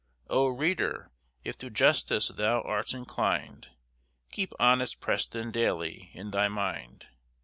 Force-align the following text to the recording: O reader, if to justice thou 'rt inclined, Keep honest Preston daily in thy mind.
O 0.31 0.47
reader, 0.47 1.11
if 1.43 1.59
to 1.59 1.69
justice 1.69 2.29
thou 2.29 2.63
'rt 2.63 2.91
inclined, 2.95 3.67
Keep 4.31 4.51
honest 4.59 4.99
Preston 4.99 5.51
daily 5.51 6.09
in 6.15 6.31
thy 6.31 6.47
mind. 6.47 7.05